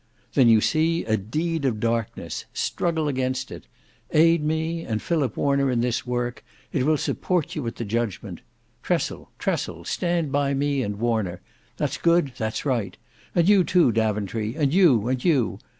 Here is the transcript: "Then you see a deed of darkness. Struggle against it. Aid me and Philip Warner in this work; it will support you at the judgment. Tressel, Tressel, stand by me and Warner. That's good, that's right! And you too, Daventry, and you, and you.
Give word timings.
"Then 0.33 0.49
you 0.49 0.61
see 0.61 1.05
a 1.05 1.15
deed 1.15 1.63
of 1.63 1.79
darkness. 1.79 2.45
Struggle 2.55 3.07
against 3.07 3.51
it. 3.51 3.67
Aid 4.09 4.43
me 4.43 4.81
and 4.83 4.99
Philip 4.99 5.37
Warner 5.37 5.69
in 5.69 5.81
this 5.81 6.07
work; 6.07 6.43
it 6.73 6.87
will 6.87 6.97
support 6.97 7.55
you 7.55 7.67
at 7.67 7.75
the 7.75 7.85
judgment. 7.85 8.41
Tressel, 8.81 9.29
Tressel, 9.37 9.85
stand 9.85 10.31
by 10.31 10.55
me 10.55 10.81
and 10.81 10.97
Warner. 10.97 11.39
That's 11.77 11.99
good, 11.99 12.31
that's 12.35 12.65
right! 12.65 12.97
And 13.35 13.47
you 13.47 13.63
too, 13.63 13.91
Daventry, 13.91 14.55
and 14.55 14.73
you, 14.73 15.07
and 15.07 15.23
you. 15.23 15.59